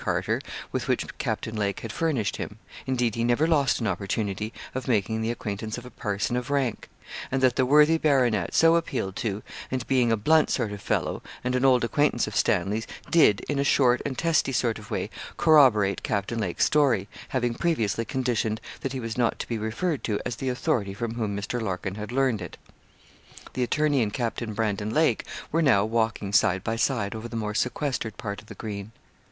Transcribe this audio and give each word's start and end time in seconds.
Carter 0.03 0.41
with 0.71 0.87
which 0.87 1.05
Captain 1.19 1.55
Lake 1.55 1.81
had 1.81 1.93
furnished 1.93 2.37
him; 2.37 2.57
indeed, 2.87 3.13
he 3.13 3.23
never 3.23 3.45
lost 3.45 3.79
an 3.79 3.85
opportunity 3.85 4.51
of 4.73 4.87
making 4.87 5.21
the 5.21 5.29
acquaintance 5.29 5.77
of 5.77 5.85
a 5.85 5.91
person 5.91 6.35
of 6.35 6.49
rank; 6.49 6.89
and 7.31 7.39
that 7.43 7.55
the 7.55 7.67
worthy 7.67 7.99
baronet, 7.99 8.51
so 8.55 8.73
appealed 8.77 9.15
to, 9.17 9.43
and 9.69 9.85
being 9.85 10.11
a 10.11 10.17
blunt 10.17 10.49
sort 10.49 10.71
of 10.71 10.81
fellow, 10.81 11.21
and 11.43 11.53
an 11.55 11.63
old 11.63 11.83
acquaintance 11.83 12.25
of 12.25 12.35
Stanley's, 12.35 12.87
did, 13.11 13.41
in 13.41 13.59
a 13.59 13.63
short 13.63 14.01
and 14.03 14.17
testy 14.17 14.51
sort 14.51 14.79
of 14.79 14.89
way, 14.89 15.11
corroborate 15.37 16.01
Captain 16.01 16.39
Lake's 16.39 16.65
story, 16.65 17.07
having 17.29 17.53
previously 17.53 18.03
conditioned 18.03 18.59
that 18.79 18.93
he 18.93 18.99
was 18.99 19.19
not 19.19 19.37
to 19.37 19.47
be 19.47 19.59
referred 19.59 20.03
to 20.03 20.19
as 20.25 20.37
the 20.37 20.49
authority 20.49 20.95
from 20.95 21.13
whom 21.13 21.37
Mr. 21.37 21.61
Larkin 21.61 21.93
had 21.93 22.11
learned 22.11 22.41
it. 22.41 22.57
The 23.53 23.61
attorney 23.61 24.01
and 24.01 24.11
Captain 24.11 24.55
Brandon 24.55 24.89
Lake 24.89 25.25
were 25.51 25.61
now 25.61 25.85
walking 25.85 26.33
side 26.33 26.63
by 26.63 26.75
side 26.75 27.13
over 27.13 27.27
the 27.27 27.35
more 27.37 27.53
sequestered 27.53 28.17
part 28.17 28.41
of 28.41 28.47
the 28.47 28.55
green. 28.55 28.93